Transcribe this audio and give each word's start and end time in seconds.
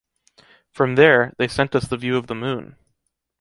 From 0.71 0.95
there, 0.95 1.31
they 1.37 1.47
sent 1.47 1.75
us 1.75 1.87
the 1.87 1.95
view 1.95 2.17
of 2.17 2.25
the 2.25 2.33
Moon. 2.33 2.75